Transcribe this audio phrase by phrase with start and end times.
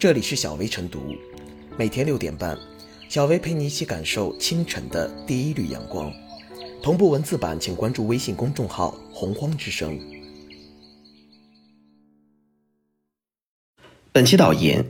[0.00, 1.14] 这里是小薇晨读，
[1.76, 2.56] 每天六点半，
[3.10, 6.10] 小薇陪你一起感受清晨的第一缕阳光。
[6.82, 10.00] 同步文字版，请关注微信公众号“洪荒之声”。
[14.10, 14.86] 本期导言：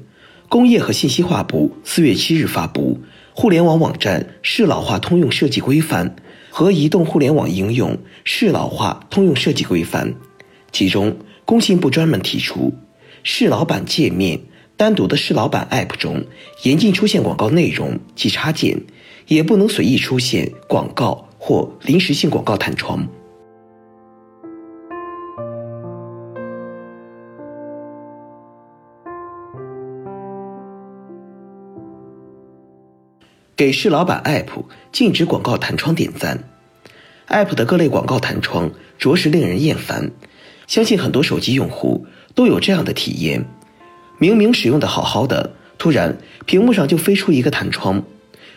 [0.49, 3.01] 工业和信息化部四月七日发布
[3.35, 6.09] 《互联网网站适老化通用设计规范》
[6.51, 10.15] 和《移动互联网应用适老化通用设计规范》，
[10.71, 12.73] 其中工信部专门提出，
[13.25, 14.43] 适老版界面。
[14.81, 16.25] 单独的适老板 App 中，
[16.63, 18.81] 严禁出现广告内容及插件，
[19.27, 23.07] 也不能随意出现广告或临时性广告弹窗。
[33.55, 36.43] 给适老板 App 禁止广告弹窗点赞
[37.29, 40.11] ，App 的各类广告弹窗着实令人厌烦，
[40.67, 43.45] 相信很多手机用户都有这样的体验。
[44.21, 48.05] 明明使用的好好的，突然屏幕上就飞出一个弹窗，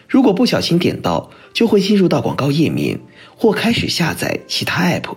[0.10, 3.00] 如果不小心点到，就会进入到广告页面
[3.38, 5.16] 或开始下载其他 app，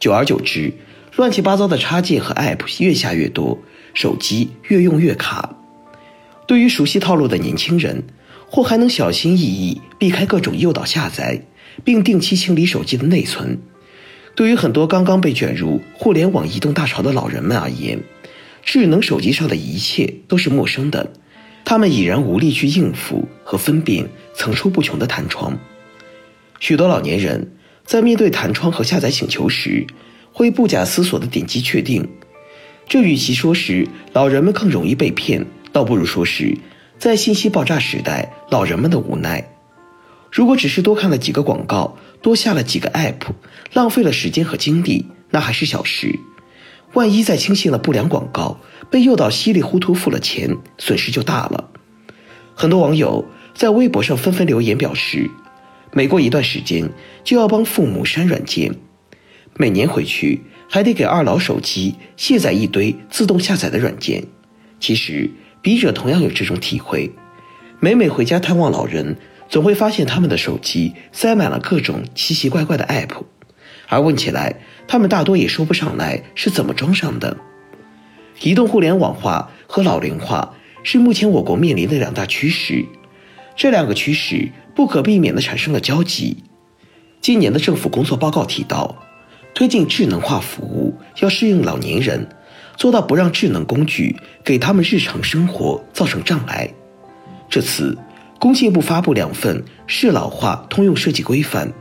[0.00, 0.72] 久而久之，
[1.14, 3.56] 乱七八糟的插件和 app 越下越多，
[3.94, 5.54] 手机越用越卡。
[6.48, 8.02] 对于熟悉套路的年轻人，
[8.48, 11.40] 或还能小心翼翼避开各种诱导下载，
[11.84, 13.58] 并定期清理手机的内存；
[14.34, 18.00] 对于很多刚刚被卷入互联网移动大潮的老人们而言，
[18.66, 21.12] 智能手机上的一切都是陌生的，
[21.64, 25.56] 他们已然无力去应付和分辨层出不穷的弹窗。
[26.58, 27.52] 许多老年人
[27.84, 29.86] 在面对弹窗和下载请求时，
[30.32, 32.06] 会不假思索地点击确定。
[32.88, 36.58] 这与其说是老人们更容易被骗，倒不如说是
[36.98, 39.48] 在信息爆炸时代老人们的无奈。
[40.32, 43.32] 如果只是多看了几个广告，多下了几个 app，
[43.72, 46.18] 浪费了时间和精力，那还是小事。
[46.96, 48.58] 万一再轻信了不良广告，
[48.90, 51.68] 被诱导稀里糊涂付了钱，损失就大了。
[52.54, 53.22] 很多网友
[53.54, 55.30] 在微博上纷纷留言表示，
[55.92, 56.88] 每过一段时间
[57.22, 58.74] 就要帮父母删软件，
[59.56, 60.40] 每年回去
[60.70, 64.24] 还得给二老手机卸载一堆自动下载的软件。
[64.80, 65.30] 其实
[65.60, 67.12] 笔者同样有这种体会，
[67.78, 69.18] 每每回家探望老人，
[69.50, 73.35] 总会发现他们的手机塞满了各种奇奇怪怪的 app。
[73.88, 74.54] 而问起来，
[74.88, 77.36] 他们大多也说不上来是怎么装上的。
[78.40, 82.84] 移动互联网化和老龄化是目前我国面临的两大趋势，
[83.56, 86.44] 这两个趋势不可避免地产生了交集。
[87.20, 89.02] 今年的政府工作报告提到，
[89.54, 92.28] 推进智能化服务要适应老年人，
[92.76, 94.14] 做到不让智能工具
[94.44, 96.68] 给他们日常生活造成障碍。
[97.48, 97.96] 这次，
[98.38, 101.72] 工信部发布两份适老化通用设计规范。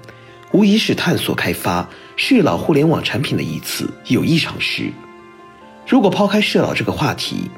[0.52, 4.92] 无疑是探索开发适老互联网产品的一次有益尝试。
[5.88, 7.50] 如果抛开适老这个话题，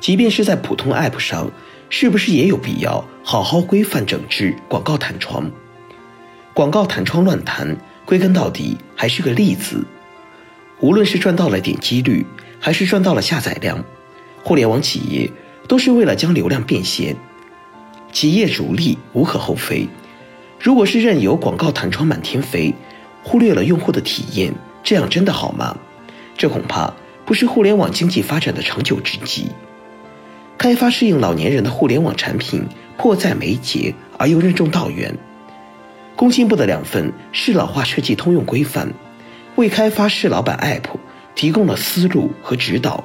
[0.00, 1.50] 即便是在普通 App 上，
[1.90, 5.50] 是不是也有必要好好规范整治广告弹窗？
[6.54, 9.84] 广告弹窗乱弹，归根到底还是个“利”字。
[10.80, 12.24] 无论是赚到了点击率，
[12.60, 13.82] 还是赚到了下载量，
[14.42, 15.30] 互联网企业
[15.66, 17.16] 都是为了将流量变现，
[18.12, 19.88] 企业逐利无可厚非。
[20.58, 22.74] 如果是任由广告弹窗满天飞，
[23.22, 24.52] 忽略了用户的体验，
[24.82, 25.76] 这样真的好吗？
[26.36, 26.92] 这恐怕
[27.24, 29.50] 不是互联网经济发展的长久之计。
[30.58, 32.64] 开发适应老年人的互联网产品
[32.96, 35.14] 迫在眉睫而又任重道远。
[36.16, 38.92] 工信部的两份适老化设计通用规范，
[39.56, 40.98] 为开发适老版 App
[41.34, 43.04] 提供了思路和指导，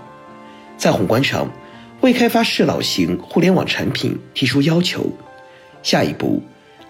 [0.77, 1.51] 在宏观上
[1.99, 5.11] 为开发适老型互联网产品提出要求。
[5.83, 6.41] 下一步。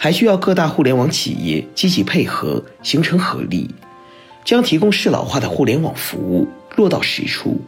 [0.03, 3.69] 还需要各大互联网企业积极配合，形成合力，
[4.44, 7.62] 将提供适老化的互联网服务落到实处。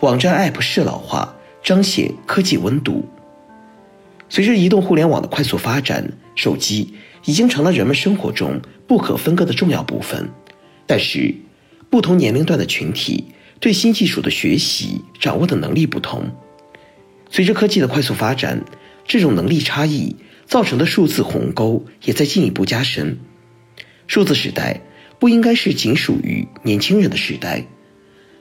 [0.00, 3.06] 网站 App 适老化，彰显科技温度。
[4.30, 6.94] 随着移动互联网的快速发展，手机
[7.24, 10.30] 已经成了人们生活中不可分割的重要部分。
[10.86, 11.34] 但是，
[11.88, 13.26] 不同年龄段的群体
[13.58, 16.30] 对新技术的学习、掌握的能力不同。
[17.30, 18.64] 随着科技的快速发展，
[19.06, 23.18] 这种能力差异造成的数字鸿沟也在进一步加深。
[24.06, 24.80] 数字时代
[25.20, 27.64] 不应该是仅属于年轻人的时代，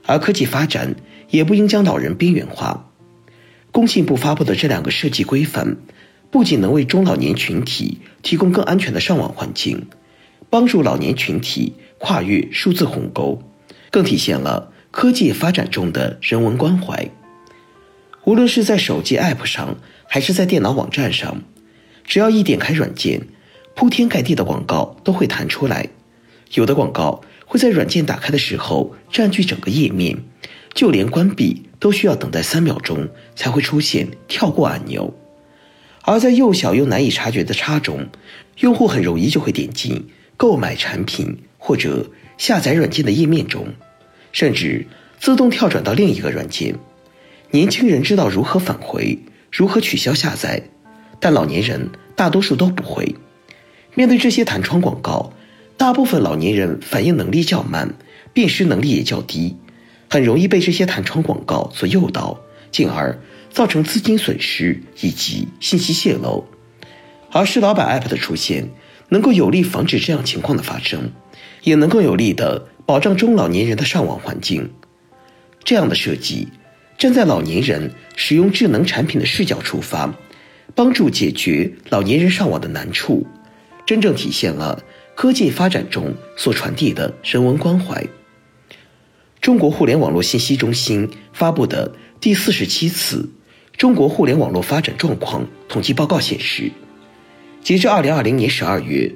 [0.05, 0.95] 而科技发展
[1.29, 2.91] 也不应将老人边缘化。
[3.71, 5.77] 工信部发布的这两个设计规范，
[6.31, 9.87] 不仅能为中老年群体提供更安全的上网环境，
[10.49, 13.41] 帮助老年群体跨越数字鸿沟，
[13.89, 17.09] 更体现了科技发展中的人文关怀。
[18.25, 19.77] 无论是在手机 App 上，
[20.07, 21.41] 还是在电脑网站上，
[22.03, 23.21] 只要一点开软件，
[23.75, 25.89] 铺天盖地的广告都会弹出来。
[26.53, 30.23] 有的广告会在软件打开的时候占据整个页面，
[30.75, 35.11] 就连关闭都需要等待三秒钟才会出现跳过按钮。
[36.09, 38.07] 而在又小又难以察觉的插中，
[38.61, 40.07] 用户很容易就会点进
[40.37, 43.67] 购买产品或者下载软件的页面中，
[44.31, 44.87] 甚至
[45.19, 46.73] 自动跳转到另一个软件。
[47.51, 49.19] 年轻人知道如何返回，
[49.51, 50.63] 如何取消下载，
[51.19, 53.15] 但老年人大多数都不会。
[53.93, 55.31] 面对这些弹窗广告，
[55.77, 57.93] 大部分老年人反应能力较慢，
[58.33, 59.57] 辨识能力也较低，
[60.09, 62.39] 很容易被这些弹窗广告所诱导，
[62.71, 63.19] 进而。
[63.49, 66.45] 造成资金损失以及信息泄露，
[67.31, 68.69] 而是老板 App 的出现，
[69.09, 71.11] 能够有力防止这样情况的发生，
[71.63, 74.71] 也能够有力的保障中老年人的上网环境。
[75.63, 76.47] 这样的设计，
[76.97, 80.13] 站在老年人使用智能产品的视角出发，
[80.75, 83.27] 帮助解决老年人上网的难处，
[83.85, 84.83] 真正体现了
[85.15, 88.07] 科技发展中所传递的人文关怀。
[89.41, 93.29] 中国互联网络信息中心发布的第四十七次。
[93.79, 96.69] 中国互联网络发展状况统计报告显示，
[97.63, 99.09] 截至二零二零年十二月，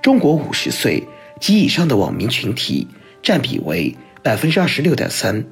[0.00, 1.02] 中国五十岁
[1.40, 2.86] 及以上的网民群体
[3.24, 5.44] 占比为百分之二十六点三。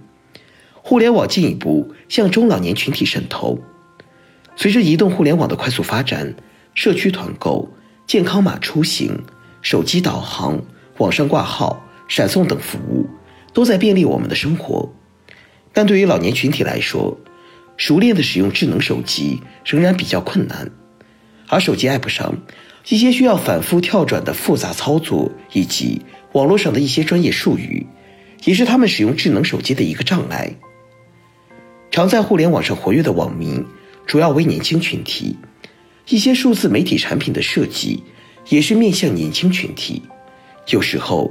[0.74, 3.58] 互联网进一步向中老年群体渗透。
[4.54, 6.32] 随着移动互联网的快速发展，
[6.72, 7.68] 社区团购、
[8.06, 9.24] 健康码出行、
[9.60, 10.62] 手机导航、
[10.98, 13.08] 网上挂号、闪送等服务，
[13.52, 14.88] 都在便利我们的生活。
[15.72, 17.18] 但对于老年群体来说，
[17.76, 20.70] 熟练的使用智能手机仍然比较困难，
[21.48, 22.36] 而手机 App 上
[22.88, 26.02] 一些需要反复跳转的复杂操作，以及
[26.32, 27.86] 网络上的一些专业术语，
[28.44, 30.52] 也是他们使用智能手机的一个障碍。
[31.90, 33.64] 常在互联网上活跃的网民
[34.06, 35.36] 主要为年轻群体，
[36.08, 38.02] 一些数字媒体产品的设计
[38.48, 40.02] 也是面向年轻群体，
[40.68, 41.30] 有时候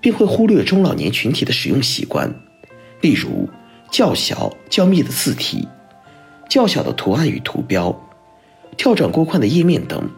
[0.00, 2.32] 便会忽略中老年群体的使用习惯，
[3.00, 3.48] 例如
[3.90, 5.66] 较小较密的字体。
[6.52, 7.98] 较小的图案与图标，
[8.76, 10.10] 跳转过宽的页面等，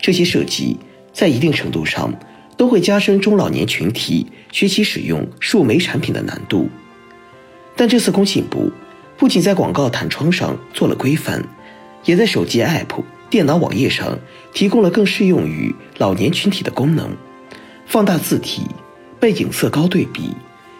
[0.00, 0.78] 这些设计
[1.12, 2.14] 在一定程度上
[2.56, 6.70] 都会加深中老年群体学习使用数媒产品的难度。
[7.76, 8.72] 但这次工信部
[9.18, 11.44] 不仅在广告弹窗上做了规范，
[12.06, 14.18] 也在手机 App、电脑网页上
[14.54, 17.10] 提供了更适用于老年群体的功能：
[17.84, 18.62] 放大字体、
[19.20, 20.30] 背景色高对比、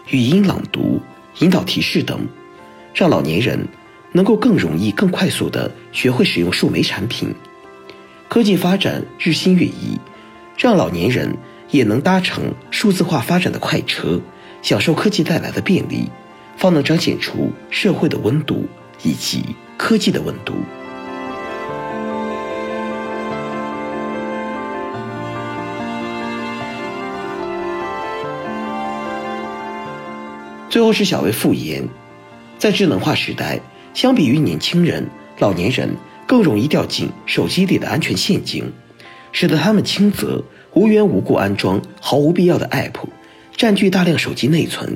[0.09, 0.99] 语音朗读、
[1.37, 2.19] 引导提示等，
[2.95, 3.67] 让老年人。
[4.17, 7.35] 能够更容易、更快速地学会使用数媒产品。
[8.27, 9.95] 科技发展日新月异，
[10.57, 11.37] 让老年人
[11.69, 14.19] 也能搭乘数字化发展的快车，
[14.63, 16.09] 享受科技带来的便利，
[16.57, 18.65] 方能彰显出社会的温度
[19.03, 20.55] 以及科技的温度。
[30.71, 31.87] 最后是小薇复言，
[32.57, 33.59] 在智能化时代。
[33.93, 35.07] 相比于年轻人，
[35.39, 35.89] 老年人
[36.25, 38.71] 更容易掉进手机里的安全陷阱，
[39.31, 40.43] 使得他们轻则
[40.73, 42.93] 无缘无故安装毫无必要的 App，
[43.55, 44.87] 占据大量手机内存；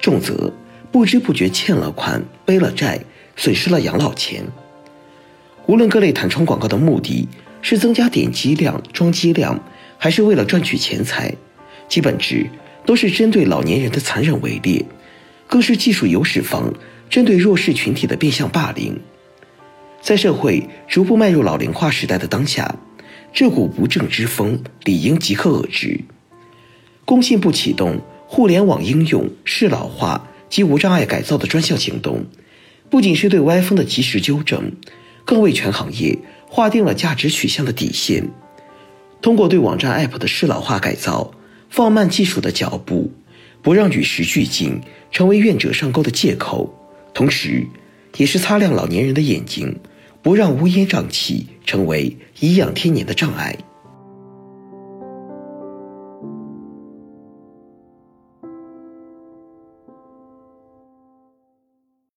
[0.00, 0.52] 重则
[0.90, 3.00] 不知不觉欠了款、背了债，
[3.36, 4.44] 损失了养老钱。
[5.66, 7.28] 无论各类弹窗广告的目的
[7.60, 9.62] 是增加点击量、装机量，
[9.96, 11.32] 还是为了赚取钱财，
[11.88, 12.50] 其本质
[12.84, 14.84] 都是针对老年人的残忍围猎，
[15.46, 16.74] 更是技术优势方。
[17.12, 18.98] 针对弱势群体的变相霸凌，
[20.00, 22.74] 在社会逐步迈入老龄化时代的当下，
[23.34, 26.00] 这股不正之风理应即刻遏制。
[27.04, 32.24] 工信部启动互联网应用适老化及无障碍改造的专项行动，
[32.88, 34.72] 不仅是对歪风的及时纠正，
[35.26, 38.30] 更为全行业划定了价值取向的底线。
[39.20, 41.32] 通过对网站 App 的适老化改造，
[41.68, 43.12] 放慢技术的脚步，
[43.60, 46.78] 不让与时俱进成为愿者上钩的借口。
[47.14, 47.66] 同时，
[48.16, 49.78] 也是擦亮老年人的眼睛，
[50.22, 53.56] 不让乌烟瘴气成为颐养天年的障碍。